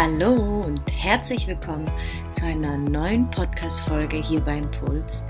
[0.00, 1.90] Hallo und herzlich willkommen
[2.32, 5.24] zu einer neuen Podcast-Folge hier bei Impuls.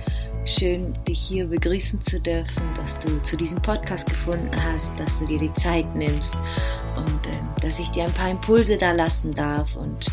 [0.45, 5.27] Schön, dich hier begrüßen zu dürfen, dass du zu diesem Podcast gefunden hast, dass du
[5.27, 6.37] dir die Zeit nimmst
[6.97, 10.05] und äh, dass ich dir ein paar Impulse da lassen darf und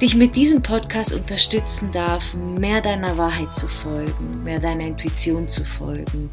[0.00, 5.62] dich mit diesem Podcast unterstützen darf, mehr deiner Wahrheit zu folgen, mehr deiner Intuition zu
[5.66, 6.30] folgen,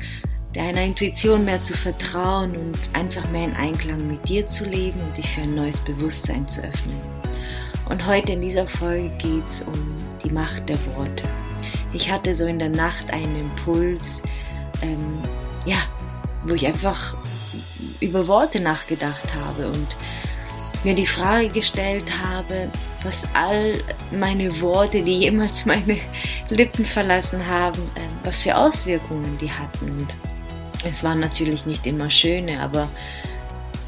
[0.53, 5.17] deiner Intuition mehr zu vertrauen und einfach mehr in Einklang mit dir zu leben und
[5.17, 7.14] dich für ein neues Bewusstsein zu öffnen.
[7.89, 11.23] Und heute in dieser Folge geht es um die Macht der Worte.
[11.93, 14.23] Ich hatte so in der Nacht einen Impuls,
[14.81, 15.19] ähm,
[15.65, 15.77] ja,
[16.45, 17.15] wo ich einfach
[18.01, 19.87] über Worte nachgedacht habe und
[20.83, 22.69] mir die Frage gestellt habe,
[23.03, 23.73] was all
[24.11, 25.97] meine Worte, die jemals meine
[26.49, 29.89] Lippen verlassen haben, äh, was für Auswirkungen die hatten.
[29.89, 30.15] Und
[30.87, 32.87] es waren natürlich nicht immer schöne, aber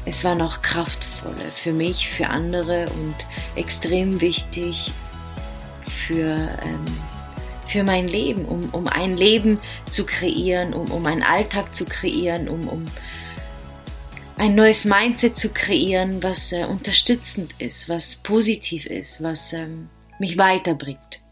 [0.08, 3.14] es waren auch kraftvolle für mich, für andere und
[3.56, 4.90] extrem wichtig
[6.06, 6.84] für, ähm,
[7.66, 12.48] für mein Leben, um, um ein Leben zu kreieren, um, um einen Alltag zu kreieren,
[12.48, 12.86] um, um
[14.36, 20.38] ein neues Mindset zu kreieren, was äh, unterstützend ist, was positiv ist, was ähm, mich
[20.38, 21.22] weiterbringt.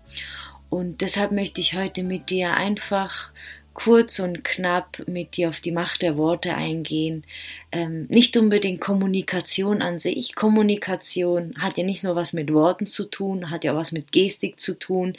[0.69, 3.31] Und deshalb möchte ich heute mit dir einfach
[3.77, 7.25] kurz und knapp mit dir auf die Macht der Worte eingehen.
[7.73, 10.35] Ähm, nicht unbedingt Kommunikation an sich.
[10.35, 14.61] Kommunikation hat ja nicht nur was mit Worten zu tun, hat ja was mit Gestik
[14.61, 15.15] zu tun.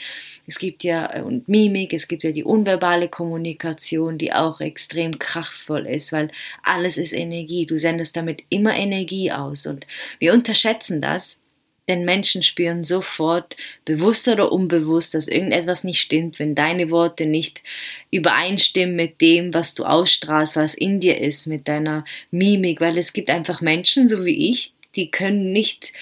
[0.47, 5.19] Es gibt ja äh, und Mimik, es gibt ja die unverbale Kommunikation, die auch extrem
[5.19, 6.31] kraftvoll ist, weil
[6.63, 7.67] alles ist Energie.
[7.67, 9.85] Du sendest damit immer Energie aus und
[10.17, 11.39] wir unterschätzen das
[11.87, 17.63] denn Menschen spüren sofort, bewusst oder unbewusst, dass irgendetwas nicht stimmt, wenn deine Worte nicht
[18.11, 23.13] übereinstimmen mit dem, was du ausstrahlst, was in dir ist, mit deiner Mimik, weil es
[23.13, 25.93] gibt einfach Menschen, so wie ich, die können nicht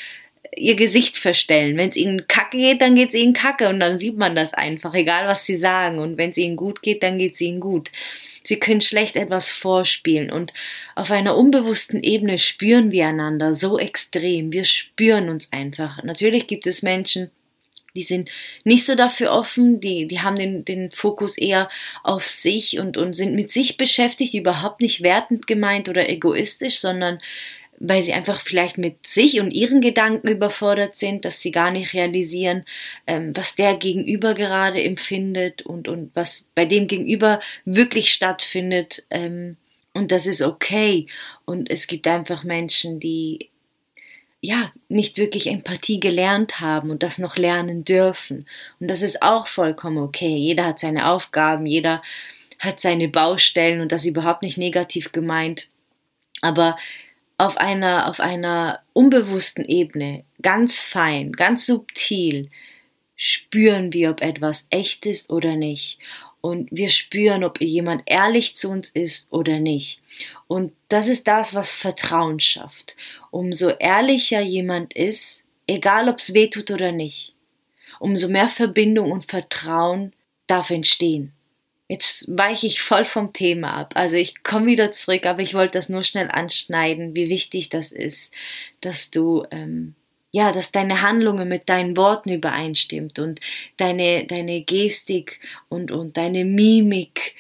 [0.56, 1.78] ihr Gesicht verstellen.
[1.78, 4.54] Wenn es ihnen kacke geht, dann geht es ihnen kacke und dann sieht man das
[4.54, 6.00] einfach, egal was sie sagen.
[6.00, 7.92] Und wenn es ihnen gut geht, dann geht es ihnen gut.
[8.44, 10.54] Sie können schlecht etwas vorspielen und
[10.94, 14.54] auf einer unbewussten Ebene spüren wir einander so extrem.
[14.54, 16.04] Wir spüren uns einfach.
[16.04, 17.32] Natürlich gibt es Menschen,
[17.96, 18.30] die sind
[18.64, 21.70] nicht so dafür offen, die, die haben den, den Fokus eher
[22.04, 27.20] auf sich und, und sind mit sich beschäftigt, überhaupt nicht wertend gemeint oder egoistisch, sondern
[27.80, 31.94] weil sie einfach vielleicht mit sich und ihren Gedanken überfordert sind, dass sie gar nicht
[31.94, 32.66] realisieren,
[33.08, 39.04] ähm, was der Gegenüber gerade empfindet und, und was bei dem Gegenüber wirklich stattfindet.
[39.10, 39.58] Ähm,
[39.94, 41.08] und das ist okay.
[41.46, 43.50] Und es gibt einfach Menschen, die
[44.42, 48.48] ja nicht wirklich Empathie gelernt haben und das noch lernen dürfen.
[48.80, 50.38] Und das ist auch vollkommen okay.
[50.38, 52.02] Jeder hat seine Aufgaben, jeder
[52.60, 55.68] hat seine Baustellen und das überhaupt nicht negativ gemeint.
[56.42, 56.78] Aber
[57.38, 62.50] auf einer, auf einer unbewussten Ebene, ganz fein, ganz subtil,
[63.16, 66.00] spüren wir, ob etwas echt ist oder nicht.
[66.42, 70.02] Und wir spüren, ob jemand ehrlich zu uns ist oder nicht.
[70.48, 72.96] Und das ist das, was Vertrauen schafft.
[73.32, 77.34] Umso ehrlicher jemand ist, egal ob es weh tut oder nicht,
[78.00, 80.14] umso mehr Verbindung und Vertrauen
[80.46, 81.35] darf entstehen.
[81.88, 83.94] Jetzt weiche ich voll vom Thema ab.
[83.96, 87.92] Also ich komme wieder zurück, aber ich wollte das nur schnell anschneiden, wie wichtig das
[87.92, 88.34] ist,
[88.82, 89.94] dass du ähm,
[90.34, 93.40] ja, dass deine Handlungen mit deinen Worten übereinstimmt und
[93.78, 97.36] deine deine Gestik und und deine Mimik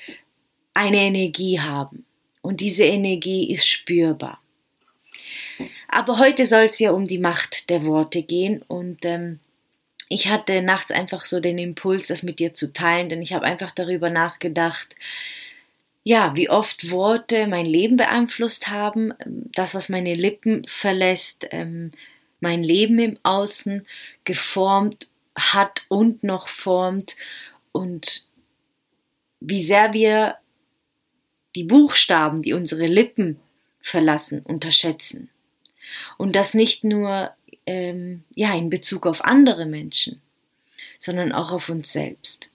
[0.74, 2.06] eine Energie haben
[2.42, 4.40] und diese Energie ist spürbar.
[5.90, 9.40] Aber heute soll es ja um die Macht der Worte gehen und ähm,
[10.10, 13.46] ich hatte nachts einfach so den Impuls, das mit dir zu teilen, denn ich habe
[13.46, 14.96] einfach darüber nachgedacht,
[16.04, 21.90] ja, wie oft Worte mein Leben beeinflusst haben, das, was meine Lippen verlässt, ähm,
[22.40, 23.84] mein Leben im Außen
[24.24, 27.16] geformt hat und noch formt
[27.72, 28.26] und
[29.40, 30.36] wie sehr wir
[31.56, 33.40] die Buchstaben, die unsere Lippen
[33.82, 35.30] verlassen, unterschätzen.
[36.18, 37.32] Und das nicht nur
[37.66, 40.22] ähm, ja, in Bezug auf andere Menschen,
[40.98, 42.52] sondern auch auf uns selbst.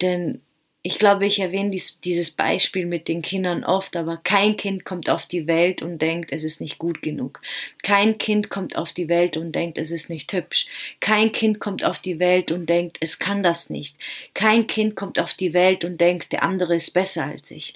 [0.00, 0.40] Denn
[0.86, 5.08] ich glaube, ich erwähne dies, dieses Beispiel mit den Kindern oft, aber kein Kind kommt
[5.08, 7.40] auf die Welt und denkt, es ist nicht gut genug.
[7.82, 10.66] Kein Kind kommt auf die Welt und denkt, es ist nicht hübsch.
[11.00, 13.96] Kein Kind kommt auf die Welt und denkt, es kann das nicht.
[14.34, 17.72] Kein Kind kommt auf die Welt und denkt, der andere ist besser als ich.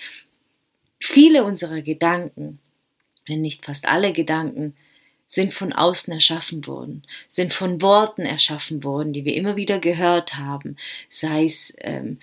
[1.00, 2.58] Viele unserer Gedanken,
[3.26, 4.76] wenn nicht fast alle Gedanken,
[5.28, 10.34] sind von außen erschaffen worden, sind von Worten erschaffen worden, die wir immer wieder gehört
[10.36, 10.76] haben,
[11.08, 12.18] sei es ähm,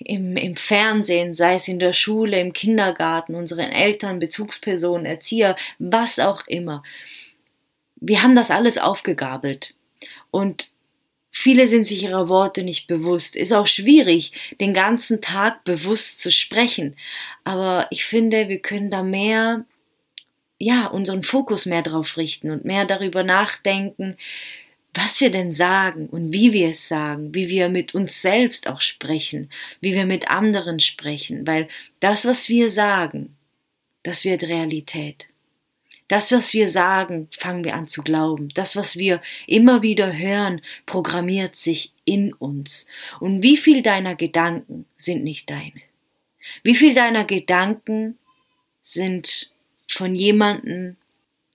[0.00, 6.18] im, im Fernsehen, sei es in der Schule, im Kindergarten, unseren Eltern, Bezugspersonen, Erzieher, was
[6.18, 6.82] auch immer.
[7.96, 9.74] wir haben das alles aufgegabelt.
[10.30, 10.68] Und
[11.30, 13.36] viele sind sich ihrer Worte nicht bewusst.
[13.36, 16.96] Ist auch schwierig, den ganzen Tag bewusst zu sprechen.
[17.44, 19.64] Aber ich finde, wir können da mehr,
[20.58, 24.16] ja, unseren Fokus mehr drauf richten und mehr darüber nachdenken,
[24.94, 28.80] was wir denn sagen und wie wir es sagen, wie wir mit uns selbst auch
[28.80, 31.68] sprechen, wie wir mit anderen sprechen, weil
[31.98, 33.36] das, was wir sagen,
[34.04, 35.26] das wird Realität.
[36.08, 38.50] Das, was wir sagen, fangen wir an zu glauben.
[38.50, 42.86] Das, was wir immer wieder hören, programmiert sich in uns.
[43.20, 45.80] Und wie viel deiner Gedanken sind nicht deine?
[46.62, 48.18] Wie viel deiner Gedanken
[48.82, 49.50] sind
[49.88, 50.96] von jemandem,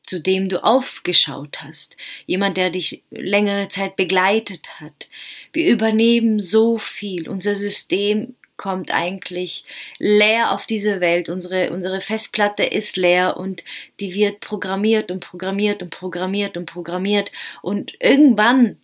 [0.03, 1.95] zu dem du aufgeschaut hast,
[2.25, 5.07] jemand, der dich längere Zeit begleitet hat.
[5.53, 7.29] Wir übernehmen so viel.
[7.29, 9.65] Unser System kommt eigentlich
[9.99, 11.29] leer auf diese Welt.
[11.29, 13.63] Unsere, unsere Festplatte ist leer und
[13.99, 17.31] die wird programmiert und programmiert und programmiert und programmiert.
[17.61, 18.77] Und irgendwann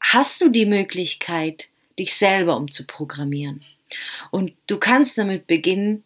[0.00, 1.68] hast du die Möglichkeit,
[1.98, 3.62] dich selber umzuprogrammieren.
[4.30, 6.04] Und du kannst damit beginnen,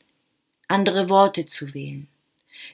[0.66, 2.08] andere Worte zu wählen,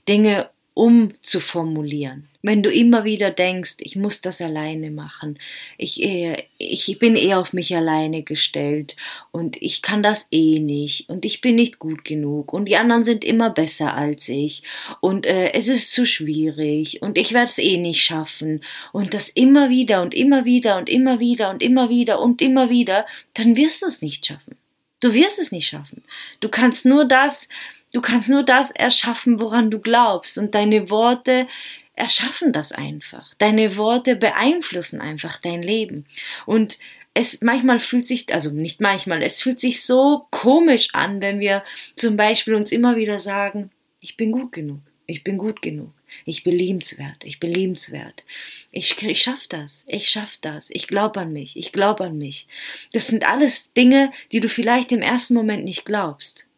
[0.08, 2.28] Dinge umzuformulieren.
[2.42, 5.38] Wenn du immer wieder denkst, ich muss das alleine machen,
[5.78, 8.96] ich, äh, ich bin eh auf mich alleine gestellt
[9.30, 13.04] und ich kann das eh nicht und ich bin nicht gut genug und die anderen
[13.04, 14.64] sind immer besser als ich
[15.00, 18.60] und äh, es ist zu schwierig und ich werde es eh nicht schaffen
[18.92, 22.68] und das immer wieder und immer wieder und immer wieder und immer wieder und immer
[22.68, 24.56] wieder, dann wirst du es nicht schaffen.
[25.00, 26.02] Du wirst es nicht schaffen.
[26.40, 27.48] Du kannst nur das,
[27.94, 30.36] Du kannst nur das erschaffen, woran du glaubst.
[30.36, 31.46] Und deine Worte
[31.94, 33.34] erschaffen das einfach.
[33.38, 36.04] Deine Worte beeinflussen einfach dein Leben.
[36.44, 36.78] Und
[37.14, 41.62] es manchmal fühlt sich, also nicht manchmal, es fühlt sich so komisch an, wenn wir
[41.94, 43.70] zum Beispiel uns immer wieder sagen,
[44.00, 45.92] ich bin gut genug, ich bin gut genug,
[46.24, 48.24] ich bin liebenswert, ich bin liebenswert,
[48.72, 52.48] ich, ich schaff das, ich schaff das, ich glaube an mich, ich glaube an mich.
[52.92, 56.48] Das sind alles Dinge, die du vielleicht im ersten Moment nicht glaubst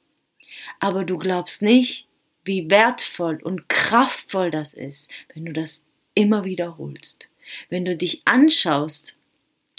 [0.80, 2.08] aber du glaubst nicht,
[2.44, 5.84] wie wertvoll und kraftvoll das ist, wenn du das
[6.14, 7.28] immer wiederholst.
[7.68, 9.16] Wenn du dich anschaust,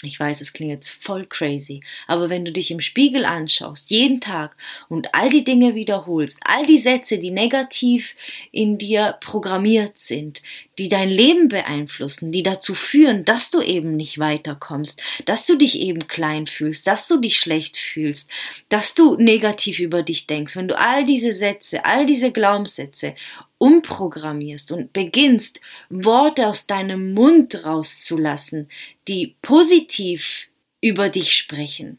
[0.04, 4.20] ich weiß, es klingt jetzt voll crazy, aber wenn du dich im Spiegel anschaust, jeden
[4.20, 4.56] Tag
[4.88, 8.14] und all die Dinge wiederholst, all die Sätze, die negativ
[8.52, 10.42] in dir programmiert sind,
[10.78, 15.80] die dein Leben beeinflussen, die dazu führen, dass du eben nicht weiterkommst, dass du dich
[15.80, 18.30] eben klein fühlst, dass du dich schlecht fühlst,
[18.68, 23.16] dass du negativ über dich denkst, wenn du all diese Sätze, all diese Glaubenssätze
[23.58, 25.60] umprogrammierst und beginnst,
[25.90, 28.70] Worte aus deinem Mund rauszulassen,
[29.06, 30.46] die positiv
[30.80, 31.98] über dich sprechen,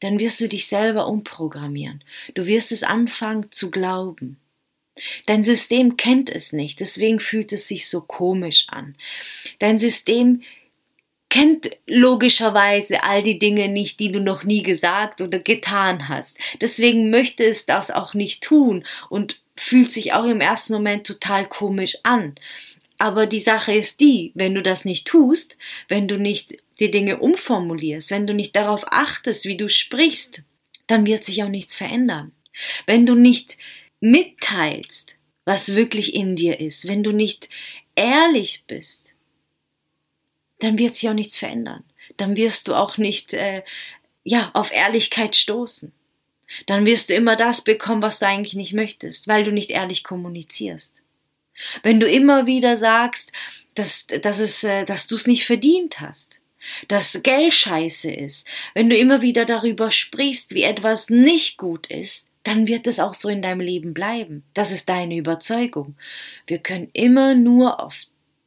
[0.00, 2.02] dann wirst du dich selber umprogrammieren.
[2.34, 4.38] Du wirst es anfangen zu glauben.
[5.26, 8.96] Dein System kennt es nicht, deswegen fühlt es sich so komisch an.
[9.58, 10.42] Dein System
[11.30, 16.36] kennt logischerweise all die Dinge nicht, die du noch nie gesagt oder getan hast.
[16.60, 21.48] Deswegen möchte es das auch nicht tun und fühlt sich auch im ersten Moment total
[21.48, 22.34] komisch an.
[22.98, 25.56] Aber die Sache ist die, wenn du das nicht tust,
[25.88, 30.42] wenn du nicht die Dinge umformulierst, wenn du nicht darauf achtest, wie du sprichst,
[30.86, 32.32] dann wird sich auch nichts verändern.
[32.86, 33.58] Wenn du nicht
[34.00, 37.48] mitteilst, was wirklich in dir ist, wenn du nicht
[37.94, 39.14] ehrlich bist,
[40.60, 41.84] dann wird sich auch nichts verändern.
[42.16, 43.62] Dann wirst du auch nicht äh,
[44.22, 45.92] ja auf Ehrlichkeit stoßen
[46.66, 50.04] dann wirst du immer das bekommen, was du eigentlich nicht möchtest, weil du nicht ehrlich
[50.04, 51.02] kommunizierst.
[51.82, 53.30] Wenn du immer wieder sagst,
[53.74, 56.40] dass, dass, es, äh, dass du es nicht verdient hast,
[56.88, 62.28] dass Geld scheiße ist, wenn du immer wieder darüber sprichst, wie etwas nicht gut ist,
[62.42, 64.44] dann wird es auch so in deinem Leben bleiben.
[64.52, 65.96] Das ist deine Überzeugung.
[66.46, 68.02] Wir können immer nur auf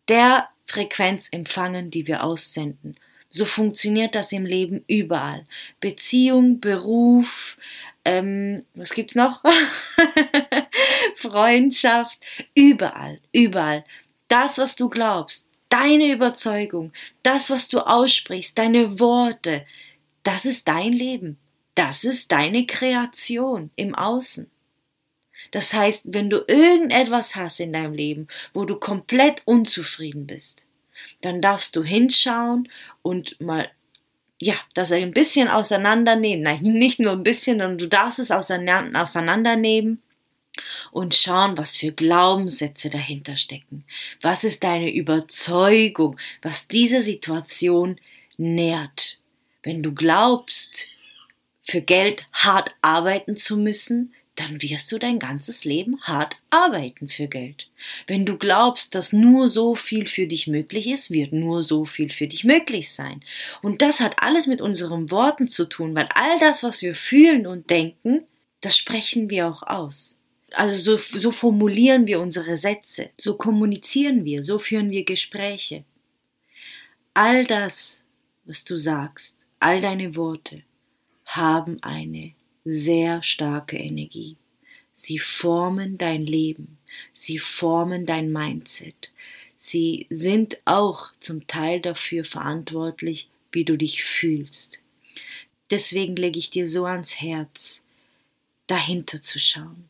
[0.08, 2.96] der Frequenz empfangen, die wir aussenden.
[3.30, 5.46] So funktioniert das im Leben überall.
[5.80, 7.58] Beziehung, Beruf,
[8.06, 9.44] ähm, was gibt's noch?
[11.16, 12.20] Freundschaft,
[12.56, 13.84] überall, überall.
[14.28, 16.94] Das, was du glaubst, deine Überzeugung,
[17.24, 19.66] das, was du aussprichst, deine Worte,
[20.24, 21.38] das ist dein Leben.
[21.76, 24.50] Das ist deine Kreation im Außen.
[25.52, 30.67] Das heißt, wenn du irgendetwas hast in deinem Leben, wo du komplett unzufrieden bist,
[31.22, 32.70] dann darfst du hinschauen
[33.02, 33.70] und mal
[34.40, 36.44] ja, das ein bisschen auseinandernehmen.
[36.44, 40.02] Nein, nicht nur ein bisschen, sondern du darfst es auseinandernehmen
[40.92, 43.84] und schauen, was für Glaubenssätze dahinter stecken.
[44.22, 48.00] Was ist deine Überzeugung, was diese Situation
[48.38, 49.20] nährt?
[49.64, 50.88] Wenn du glaubst,
[51.62, 57.28] für Geld hart arbeiten zu müssen, dann wirst du dein ganzes Leben hart arbeiten für
[57.28, 57.70] Geld.
[58.06, 62.12] Wenn du glaubst, dass nur so viel für dich möglich ist, wird nur so viel
[62.12, 63.22] für dich möglich sein.
[63.64, 67.48] Und das hat alles mit unseren Worten zu tun, weil all das, was wir fühlen
[67.48, 68.26] und denken,
[68.62, 70.20] das sprechen wir auch aus.
[70.52, 75.84] Also so, so formulieren wir unsere Sätze, so kommunizieren wir, so führen wir Gespräche.
[77.16, 78.04] All das,
[78.46, 80.62] was du sagst, all deine Worte
[81.26, 82.37] haben eine
[82.70, 84.38] sehr starke Energie.
[84.92, 86.78] Sie formen dein Leben,
[87.14, 89.12] sie formen dein Mindset.
[89.58, 94.80] Sie sind auch zum Teil dafür verantwortlich, wie du dich fühlst.
[95.72, 97.84] Deswegen lege ich dir so ans Herz,
[98.68, 99.88] dahinter zu schauen,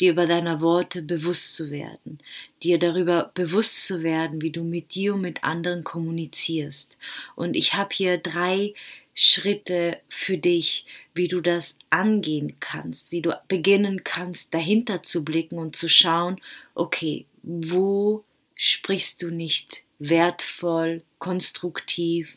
[0.00, 2.18] dir über deiner Worte bewusst zu werden,
[2.62, 6.98] dir darüber bewusst zu werden, wie du mit dir und mit anderen kommunizierst.
[7.36, 8.74] Und ich habe hier drei
[9.20, 15.58] Schritte für dich, wie du das angehen kannst, wie du beginnen kannst, dahinter zu blicken
[15.58, 16.40] und zu schauen,
[16.76, 18.22] okay, wo
[18.54, 22.32] sprichst du nicht wertvoll, konstruktiv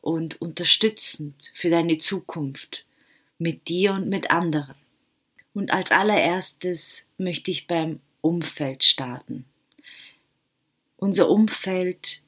[0.00, 2.84] und unterstützend für deine Zukunft
[3.38, 4.74] mit dir und mit anderen.
[5.52, 9.44] Und als allererstes möchte ich beim Umfeld starten.
[10.96, 12.23] Unser Umfeld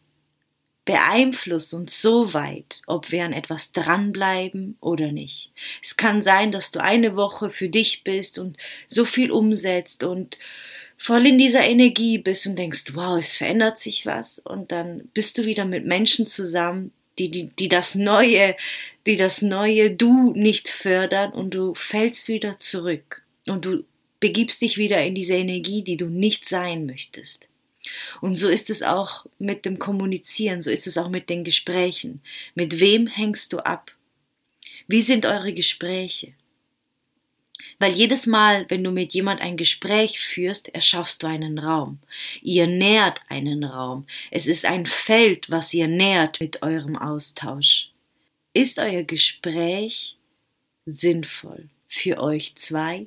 [0.87, 5.52] beeinflusst uns so weit, ob wir an etwas dranbleiben oder nicht.
[5.83, 10.38] Es kann sein, dass du eine Woche für dich bist und so viel umsetzt und
[10.97, 15.37] voll in dieser Energie bist und denkst, wow, es verändert sich was und dann bist
[15.37, 18.57] du wieder mit Menschen zusammen, die, die, die das Neue,
[19.07, 23.85] die das neue Du nicht fördern und du fällst wieder zurück und du
[24.21, 27.49] begibst dich wieder in diese Energie, die du nicht sein möchtest.
[28.21, 32.23] Und so ist es auch mit dem Kommunizieren, so ist es auch mit den Gesprächen.
[32.55, 33.93] Mit wem hängst du ab?
[34.88, 36.33] Wie sind eure Gespräche?
[37.78, 41.99] Weil jedes Mal, wenn du mit jemand ein Gespräch führst, erschaffst du einen Raum.
[42.40, 44.07] Ihr nährt einen Raum.
[44.31, 47.90] Es ist ein Feld, was ihr nährt mit eurem Austausch.
[48.55, 50.16] Ist euer Gespräch
[50.87, 53.07] sinnvoll für euch zwei,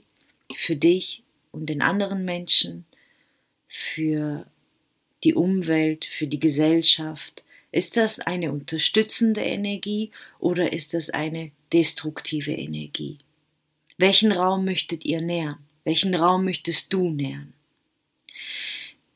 [0.54, 2.86] für dich und den anderen Menschen,
[3.68, 4.46] für
[5.24, 7.44] die Umwelt, für die Gesellschaft?
[7.72, 13.20] Ist das eine unterstützende Energie oder ist das eine destruktive Energie?
[13.98, 15.60] Welchen Raum möchtet ihr nähern?
[15.84, 17.54] Welchen Raum möchtest du nähern?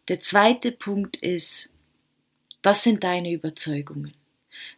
[0.07, 1.69] Der zweite Punkt ist,
[2.61, 4.13] was sind deine Überzeugungen?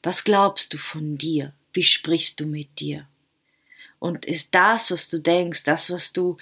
[0.04, 1.54] Was glaubst du von dir?
[1.74, 3.08] Wie sprichst du mit dir?
[4.00, 6.38] Und ist das, was du denkst, das, was du,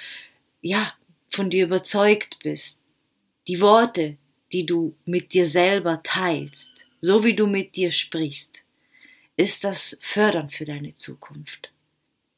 [0.62, 0.94] ja,
[1.30, 2.80] von dir überzeugt bist,
[3.48, 4.18] die Worte,
[4.54, 8.64] die du mit dir selber teilst, so wie du mit dir sprichst,
[9.36, 11.72] ist das fördernd für deine Zukunft?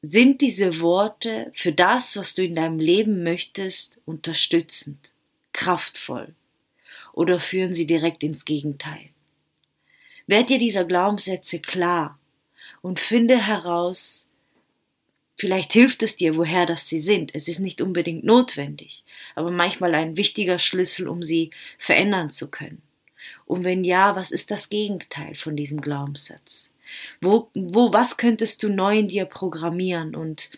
[0.01, 5.11] Sind diese Worte für das, was du in deinem Leben möchtest, unterstützend,
[5.51, 6.33] kraftvoll?
[7.11, 9.09] Oder führen sie direkt ins Gegenteil?
[10.27, 12.17] Werd dir dieser Glaubenssätze klar
[12.81, 14.24] und finde heraus,
[15.37, 17.35] Vielleicht hilft es dir, woher das sie sind.
[17.35, 19.03] Es ist nicht unbedingt notwendig,
[19.35, 22.81] aber manchmal ein wichtiger Schlüssel, um sie verändern zu können.
[23.45, 26.71] Und wenn ja, was ist das Gegenteil von diesem Glaubenssatz?
[27.19, 30.49] Wo, wo, was könntest du neu in dir programmieren und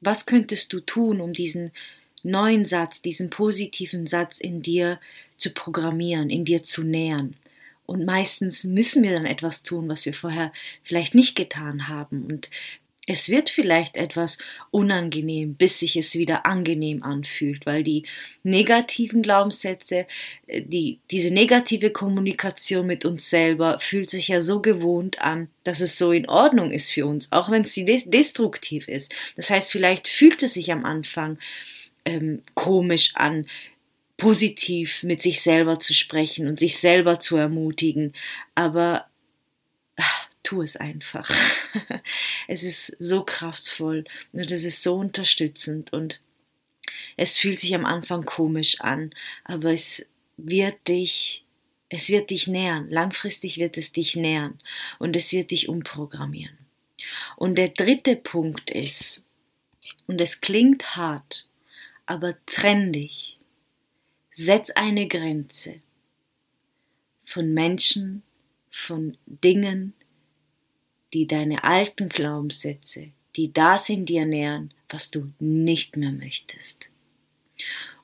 [0.00, 1.72] was könntest du tun, um diesen
[2.22, 5.00] neuen Satz, diesen positiven Satz in dir
[5.36, 7.34] zu programmieren, in dir zu nähern?
[7.86, 12.26] Und meistens müssen wir dann etwas tun, was wir vorher vielleicht nicht getan haben.
[12.26, 12.50] Und
[13.06, 14.36] es wird vielleicht etwas
[14.72, 18.04] unangenehm, bis sich es wieder angenehm anfühlt, weil die
[18.42, 20.06] negativen Glaubenssätze,
[20.48, 25.80] äh, die, diese negative Kommunikation mit uns selber fühlt sich ja so gewohnt an, dass
[25.80, 29.14] es so in Ordnung ist für uns, auch wenn sie destruktiv ist.
[29.36, 31.38] Das heißt, vielleicht fühlt es sich am Anfang
[32.04, 33.46] ähm, komisch an,
[34.16, 38.14] positiv mit sich selber zu sprechen und sich selber zu ermutigen,
[38.54, 39.06] aber
[39.96, 41.28] ach, tu es einfach.
[42.48, 46.20] es ist so kraftvoll und es ist so unterstützend und
[47.16, 49.10] es fühlt sich am Anfang komisch an,
[49.44, 51.44] aber es wird dich,
[51.88, 52.88] es wird dich nähern.
[52.90, 54.58] Langfristig wird es dich nähern
[55.00, 56.56] und es wird dich umprogrammieren.
[57.36, 59.24] Und der dritte Punkt ist,
[60.06, 61.48] und es klingt hart,
[62.06, 63.38] aber trenn dich.
[64.30, 65.80] Setz eine Grenze
[67.24, 68.22] von Menschen,
[68.70, 69.94] von Dingen,
[71.12, 76.88] die deine alten Glaubenssätze, die das in dir nähern, was du nicht mehr möchtest.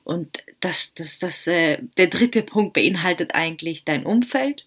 [0.03, 4.65] Und das, das, das, äh, der dritte Punkt beinhaltet eigentlich dein Umfeld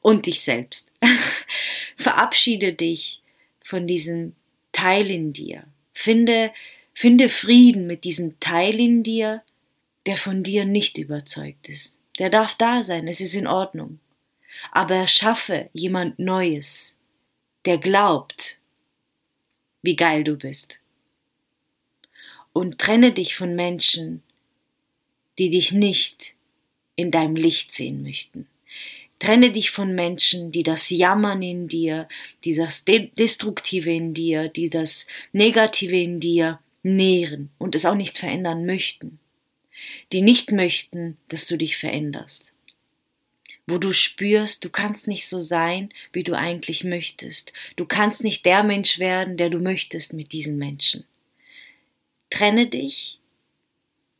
[0.00, 0.90] und dich selbst.
[1.96, 3.22] Verabschiede dich
[3.62, 4.34] von diesem
[4.72, 5.64] Teil in dir.
[5.92, 6.50] Finde
[6.94, 9.42] Finde Frieden mit diesem Teil in dir,
[10.06, 11.98] der von dir nicht überzeugt ist.
[12.20, 13.98] Der darf da sein, es ist in Ordnung.
[14.70, 16.94] Aber erschaffe jemand Neues,
[17.64, 18.58] der glaubt,
[19.82, 20.80] wie geil du bist.
[22.52, 24.22] Und trenne dich von Menschen,
[25.38, 26.34] die dich nicht
[26.96, 28.46] in deinem Licht sehen möchten.
[29.18, 32.08] Trenne dich von Menschen, die das Jammern in dir,
[32.44, 38.18] die das Destruktive in dir, die das Negative in dir nähren und es auch nicht
[38.18, 39.18] verändern möchten.
[40.12, 42.53] Die nicht möchten, dass du dich veränderst.
[43.66, 47.52] Wo du spürst, du kannst nicht so sein, wie du eigentlich möchtest.
[47.76, 51.04] Du kannst nicht der Mensch werden, der du möchtest mit diesen Menschen.
[52.28, 53.20] Trenne dich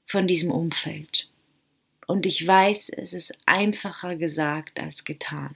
[0.06, 1.28] von diesem Umfeld.
[2.06, 5.54] Und ich weiß, es ist einfacher gesagt als getan.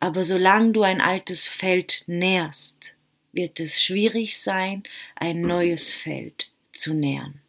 [0.00, 2.94] Aber solange du ein altes Feld nährst,
[3.32, 4.82] wird es schwierig sein,
[5.16, 7.40] ein neues Feld zu nähern.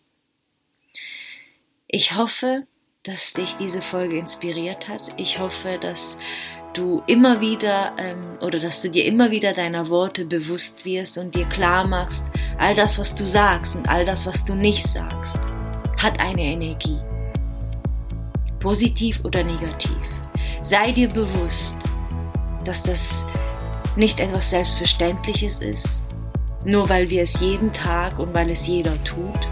[1.88, 2.68] Ich hoffe,
[3.04, 5.02] dass dich diese Folge inspiriert hat.
[5.16, 6.18] Ich hoffe, dass
[6.74, 11.34] du immer wieder ähm, oder dass du dir immer wieder deiner Worte bewusst wirst und
[11.34, 12.26] dir klar machst,
[12.58, 15.40] all das, was du sagst und all das, was du nicht sagst,
[15.98, 17.00] hat eine Energie
[18.60, 19.98] positiv oder negativ.
[20.62, 21.78] Sei dir bewusst,
[22.66, 23.26] dass das
[23.96, 26.04] nicht etwas Selbstverständliches ist,
[26.66, 29.48] nur weil wir es jeden Tag und weil es jeder tut,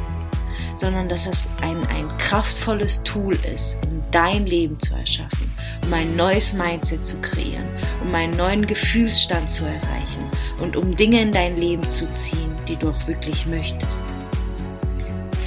[0.80, 5.52] sondern dass es ein, ein kraftvolles Tool ist, um dein Leben zu erschaffen,
[5.84, 7.68] um ein neues Mindset zu kreieren,
[8.02, 10.30] um einen neuen Gefühlsstand zu erreichen
[10.60, 14.06] und um Dinge in dein Leben zu ziehen, die du auch wirklich möchtest.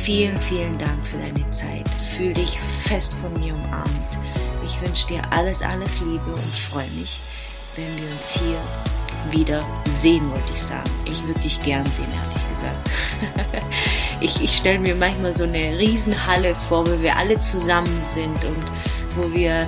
[0.02, 1.88] Vielen, vielen Dank für deine Zeit.
[2.16, 4.18] Fühl dich fest von mir umarmt.
[4.64, 7.20] Ich wünsche dir alles, alles Liebe und freue mich,
[7.76, 8.58] wenn wir uns hier
[9.30, 10.90] wieder sehen, wollte ich sagen.
[11.04, 12.90] Ich würde dich gern sehen, ehrlich gesagt.
[14.20, 18.64] ich ich stelle mir manchmal so eine Riesenhalle vor, wo wir alle zusammen sind und
[19.16, 19.66] wo wir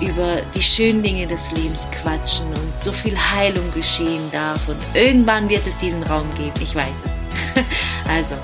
[0.00, 4.68] über die schönen Dinge des Lebens quatschen und so viel Heilung geschehen darf.
[4.68, 7.64] Und irgendwann wird es diesen Raum geben, ich weiß es.
[8.08, 8.36] also,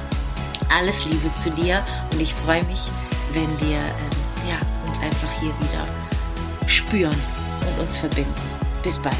[0.76, 1.82] alles Liebe zu dir
[2.12, 2.82] und ich freue mich,
[3.32, 5.86] wenn wir ähm, ja, uns einfach hier wieder
[6.66, 7.16] spüren
[7.60, 8.34] und uns verbinden.
[8.82, 9.16] Bis bald.